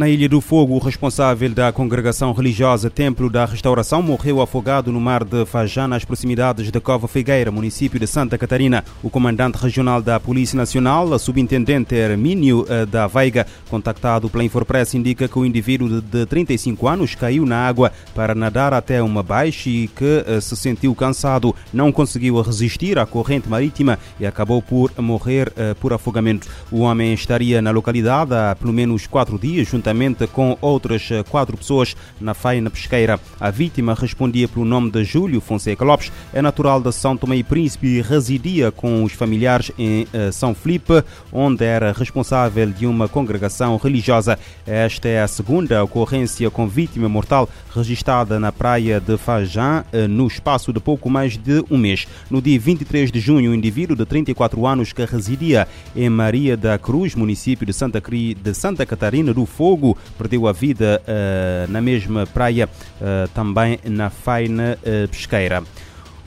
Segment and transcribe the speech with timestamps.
[0.00, 4.98] Na Ilha do Fogo, o responsável da congregação religiosa Templo da Restauração morreu afogado no
[4.98, 8.82] mar de Fajã, nas proximidades de Cova Figueira, município de Santa Catarina.
[9.02, 15.28] O comandante regional da Polícia Nacional, subintendente Hermínio eh, da Veiga, contactado pela Infopress, indica
[15.28, 19.86] que o indivíduo de 35 anos caiu na água para nadar até uma baixa e
[19.86, 25.52] que eh, se sentiu cansado, não conseguiu resistir à corrente marítima e acabou por morrer
[25.58, 26.48] eh, por afogamento.
[26.72, 31.56] O homem estaria na localidade há pelo menos quatro dias, juntamente com outras eh, quatro
[31.56, 33.18] pessoas na faina pesqueira.
[33.40, 37.42] A vítima respondia pelo nome de Júlio Fonseca Lopes, é natural de São Tomé e
[37.42, 43.08] Príncipe e residia com os familiares em eh, São Felipe, onde era responsável de uma
[43.08, 44.38] congregação religiosa.
[44.64, 50.28] Esta é a segunda ocorrência com vítima mortal registrada na praia de Fajã eh, no
[50.28, 52.06] espaço de pouco mais de um mês.
[52.30, 56.78] No dia 23 de junho, um indivíduo de 34 anos que residia em Maria da
[56.78, 58.34] Cruz, município de Santa, Cri...
[58.34, 59.79] de Santa Catarina do Fogo,
[60.16, 65.62] perdeu a vida uh, na mesma praia, uh, também na faina uh, pesqueira.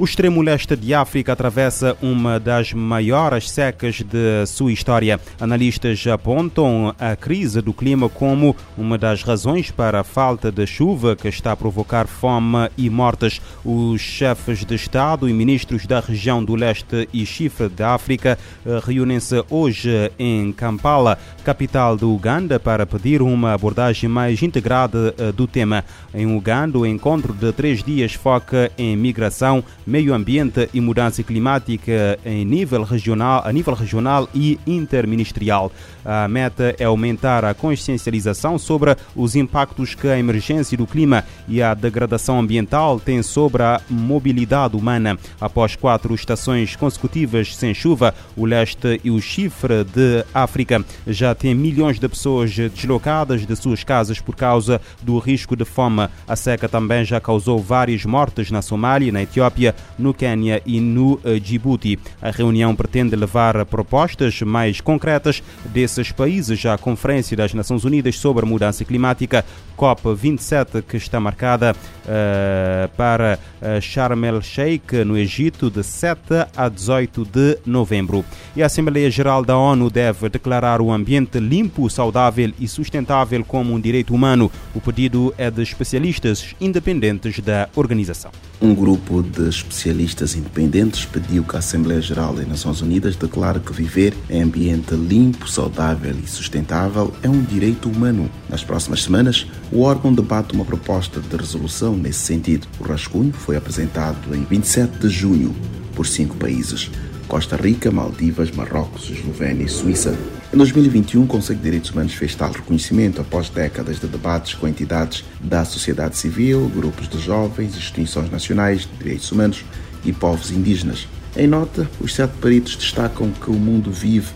[0.00, 5.20] O extremo leste de África atravessa uma das maiores secas de sua história.
[5.38, 11.14] Analistas apontam a crise do clima como uma das razões para a falta de chuva
[11.14, 13.42] que está a provocar fome e mortes.
[13.62, 18.38] Os chefes de Estado e ministros da região do leste e chifre da África
[18.86, 25.84] reúnem-se hoje em Kampala, capital do Uganda, para pedir uma abordagem mais integrada do tema.
[26.14, 32.16] Em Uganda, o encontro de três dias foca em migração, meio ambiente e mudança climática
[32.24, 35.72] em nível regional, a nível regional e interministerial.
[36.04, 41.60] A meta é aumentar a consciencialização sobre os impactos que a emergência do clima e
[41.60, 45.18] a degradação ambiental têm sobre a mobilidade humana.
[45.40, 51.54] Após quatro estações consecutivas sem chuva, o leste e o chifre de África já têm
[51.54, 56.08] milhões de pessoas deslocadas de suas casas por causa do risco de fome.
[56.28, 61.20] A seca também já causou várias mortes na Somália, na Etiópia, no Quênia e no
[61.42, 61.98] Djibouti.
[62.20, 68.44] A reunião pretende levar propostas mais concretas desses países à Conferência das Nações Unidas sobre
[68.44, 69.44] a Mudança Climática,
[69.76, 71.74] COP27, que está marcada
[72.10, 78.24] uh, para uh, Sharm el-Sheikh, no Egito, de 7 a 18 de novembro.
[78.56, 83.72] E a Assembleia Geral da ONU deve declarar o ambiente limpo, saudável e sustentável como
[83.72, 84.50] um direito humano.
[84.74, 88.30] O pedido é de especialistas independentes da organização.
[88.60, 93.72] Um grupo de especialistas independentes pediu que a Assembleia Geral das Nações Unidas declare que
[93.72, 98.30] viver em ambiente limpo, saudável e sustentável é um direito humano.
[98.50, 102.66] Nas próximas semanas, o órgão debate uma proposta de resolução nesse sentido.
[102.78, 105.54] O rascunho foi apresentado em 27 de junho
[105.94, 106.90] por cinco países:
[107.28, 110.16] Costa Rica, Maldivas, Marrocos, Eslovénia e Suíça.
[110.52, 114.66] Em 2021, o Conselho de Direitos Humanos fez tal reconhecimento após décadas de debates com
[114.66, 119.64] entidades da sociedade civil, grupos de jovens, instituições nacionais de direitos humanos
[120.04, 121.06] e povos indígenas.
[121.36, 124.32] Em nota, os sete peritos destacam que o mundo vive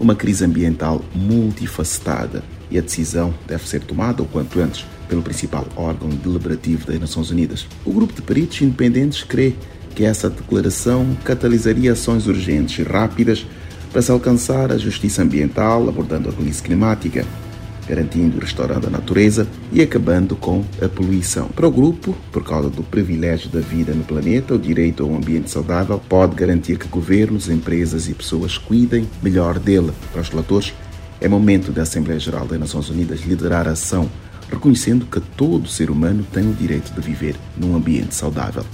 [0.00, 5.66] uma crise ambiental multifacetada e a decisão deve ser tomada o quanto antes pelo principal
[5.76, 7.66] órgão deliberativo das Nações Unidas.
[7.84, 9.54] O grupo de peritos independentes crê
[9.94, 13.46] que essa declaração catalisaria ações urgentes e rápidas
[13.90, 17.24] para se alcançar a justiça ambiental, abordando a crise climática,
[17.88, 21.48] garantindo e restaurando a natureza e acabando com a poluição.
[21.48, 25.16] Para o grupo, por causa do privilégio da vida no planeta, o direito a um
[25.16, 29.90] ambiente saudável pode garantir que governos, empresas e pessoas cuidem melhor dele.
[30.12, 30.74] Para os relatores,
[31.20, 34.08] é momento da Assembleia Geral das Nações Unidas liderar a ação,
[34.50, 38.64] reconhecendo que todo ser humano tem o direito de viver num ambiente saudável.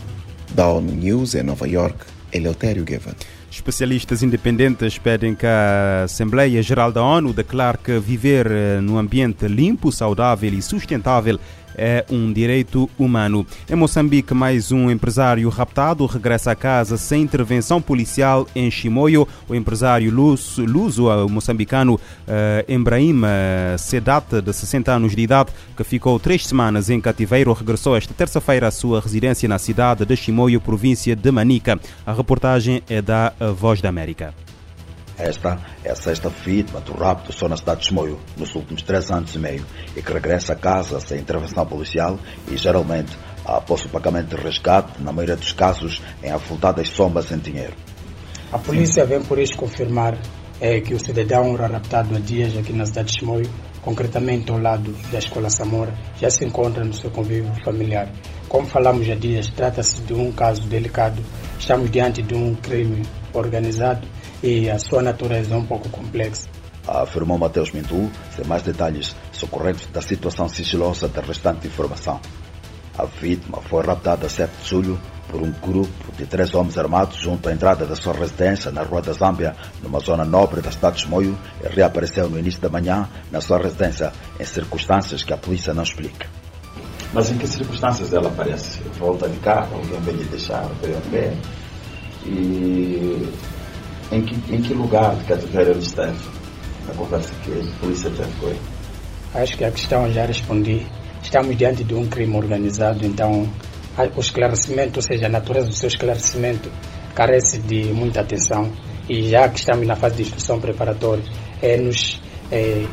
[0.54, 3.16] Da ONU News em Nova York, Eleutério Guevara.
[3.50, 8.48] Especialistas independentes pedem que a Assembleia Geral da ONU declare que viver
[8.82, 11.38] num ambiente limpo, saudável e sustentável
[11.76, 13.46] é um direito humano.
[13.70, 19.26] Em Moçambique, mais um empresário raptado regressa a casa sem intervenção policial em Chimoio.
[19.48, 23.20] O empresário luso, luso moçambicano uh, Embraim
[23.78, 28.68] Sedat, de 60 anos de idade, que ficou três semanas em cativeiro, regressou esta terça-feira
[28.68, 31.78] à sua residência na cidade de Chimoio, província de Manica.
[32.06, 34.43] A reportagem é da Voz da América.
[35.16, 39.10] Esta é a sexta vítima do rapto só na cidade de Chimoio nos últimos três
[39.12, 39.64] anos e meio
[39.96, 42.18] e que regressa a casa sem intervenção policial
[42.50, 47.38] e geralmente após o pagamento de resgate, na maioria dos casos em avultadas sombras em
[47.38, 47.74] dinheiro.
[48.50, 50.18] A polícia vem por isso confirmar
[50.60, 53.50] é, que o cidadão raptado há dias aqui na cidade de Chimoio,
[53.82, 58.08] concretamente ao lado da Escola Samora, já se encontra no seu convívio familiar.
[58.48, 61.22] Como falamos há dias, trata-se de um caso delicado.
[61.58, 63.02] Estamos diante de um crime
[63.32, 64.06] organizado
[64.44, 66.46] e a sua natureza é um pouco complexa.
[66.86, 72.20] afirmou Mateus Mintu, sem mais detalhes socorrentes da situação sigilosa da restante informação.
[72.98, 75.00] A vítima foi raptada a 7 de julho
[75.30, 79.00] por um grupo de três homens armados junto à entrada da sua residência na Rua
[79.00, 83.08] da Zâmbia, numa zona nobre da cidade de Moio, e reapareceu no início da manhã
[83.32, 86.28] na sua residência em circunstâncias que a polícia não explica.
[87.14, 88.82] Mas em que circunstâncias ela aparece?
[88.98, 91.34] Volta de carro, alguém vem lhe deixar, veio a pé?
[92.26, 93.23] E
[94.14, 96.16] em que, em que lugar de cativeiro ele esteve?
[96.86, 98.60] Na conversa que a polícia com ele?
[99.34, 100.86] Acho que a questão já respondi.
[101.22, 103.48] Estamos diante de um crime organizado, então
[104.14, 106.70] o esclarecimento, ou seja, a natureza do seu esclarecimento,
[107.14, 108.70] carece de muita atenção
[109.08, 111.24] e já que estamos na fase de instrução preparatória,
[111.62, 112.20] é, nos,
[112.50, 112.86] é,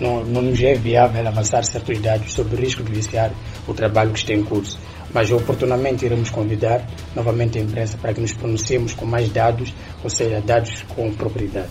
[0.00, 3.32] não, não nos é viável avançar certos dados sobre o risco de viciar
[3.66, 4.78] o trabalho que está em curso.
[5.12, 9.72] Mas oportunamente iremos convidar novamente a imprensa para que nos pronunciemos com mais dados,
[10.02, 11.68] ou seja, dados com propriedade.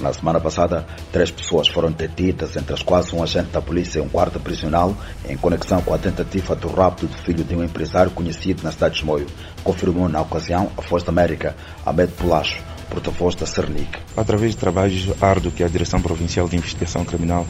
[0.00, 4.02] Na semana passada, três pessoas foram detidas, entre as quais um agente da polícia e
[4.02, 4.94] um guarda prisional,
[5.26, 8.96] em conexão com a tentativa do rapto do filho de um empresário conhecido na cidade
[8.96, 9.26] de Moio,
[9.64, 13.98] confirmou na ocasião a Força da América, Ahmed Pulacho, porta-voz da Cernic.
[14.14, 17.46] Através de trabalhos árduos que a Direção Provincial de Investigação Criminal,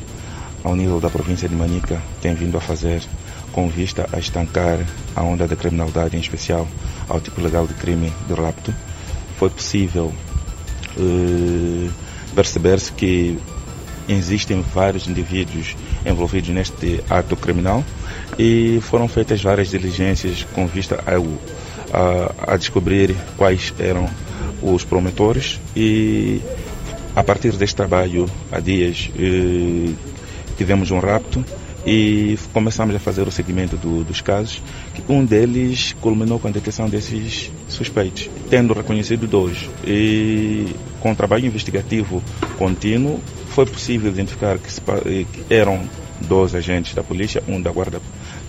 [0.63, 3.03] ao nível da província de Manica, tem vindo a fazer,
[3.57, 4.79] com vista a estancar
[5.17, 6.69] a onda da criminalidade, em especial
[7.09, 8.73] ao tipo legal de crime do rapto,
[9.39, 10.13] foi possível
[10.99, 11.91] uh,
[12.35, 13.39] perceber-se que
[14.07, 15.75] existem vários indivíduos
[16.05, 17.83] envolvidos neste ato criminal
[18.39, 21.25] e foram feitas várias diligências com vista ao,
[21.95, 24.07] a, a descobrir quais eram
[24.63, 26.43] os promotores e
[27.17, 29.93] a partir deste trabalho há dias eh,
[30.59, 31.43] tivemos um rapto
[31.87, 34.61] e começamos a fazer o seguimento do, dos casos,
[34.93, 39.71] que um deles culminou com a detecção desses suspeitos, tendo reconhecido dois.
[39.87, 42.23] E com o trabalho investigativo
[42.59, 44.69] contínuo, foi possível identificar que,
[45.09, 45.89] eh, que eram
[46.21, 48.01] dois agentes da polícia, um da guarda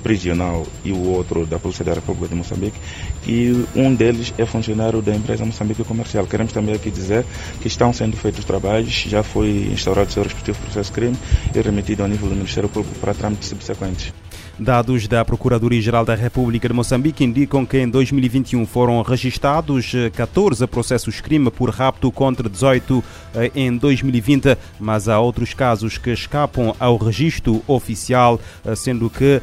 [0.08, 2.80] prisional e o outro da Polícia da República de Moçambique,
[3.28, 6.26] e um deles é funcionário da empresa Moçambique Comercial.
[6.26, 7.26] Queremos também aqui dizer
[7.60, 11.18] que estão sendo feitos trabalhos, já foi instaurado o seu respectivo processo de crime
[11.54, 14.14] e remetido ao nível do Ministério Público para trâmites subsequentes.
[14.60, 20.68] Dados da Procuradoria-Geral da República de Moçambique indicam que em 2021 foram registados 14 eh,
[20.68, 23.04] processos crime por rapto contra 18
[23.36, 29.42] eh, em 2020, mas há outros casos que escapam ao registro oficial, eh, sendo que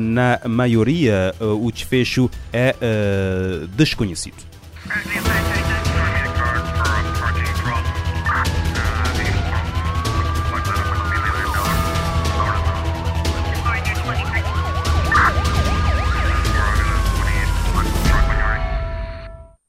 [0.00, 2.74] na maioria o desfecho é
[3.76, 4.36] desconhecido.